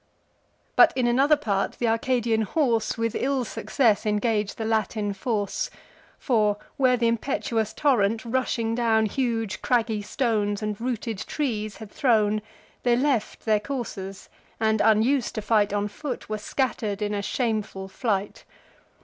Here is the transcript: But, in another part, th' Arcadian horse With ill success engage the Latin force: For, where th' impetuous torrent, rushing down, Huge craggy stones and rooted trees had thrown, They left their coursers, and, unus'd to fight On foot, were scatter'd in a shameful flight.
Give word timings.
But, 0.75 0.93
in 0.95 1.05
another 1.05 1.35
part, 1.37 1.73
th' 1.73 1.83
Arcadian 1.83 2.41
horse 2.41 2.97
With 2.97 3.13
ill 3.13 3.45
success 3.45 4.03
engage 4.03 4.55
the 4.55 4.65
Latin 4.65 5.13
force: 5.13 5.69
For, 6.17 6.57
where 6.75 6.97
th' 6.97 7.03
impetuous 7.03 7.71
torrent, 7.71 8.25
rushing 8.25 8.73
down, 8.73 9.05
Huge 9.05 9.61
craggy 9.61 10.01
stones 10.01 10.63
and 10.63 10.81
rooted 10.81 11.19
trees 11.19 11.77
had 11.77 11.91
thrown, 11.91 12.41
They 12.81 12.95
left 12.95 13.45
their 13.45 13.59
coursers, 13.59 14.27
and, 14.59 14.81
unus'd 14.81 15.35
to 15.35 15.41
fight 15.43 15.71
On 15.71 15.87
foot, 15.87 16.27
were 16.27 16.39
scatter'd 16.39 17.03
in 17.03 17.13
a 17.13 17.21
shameful 17.21 17.87
flight. 17.87 18.43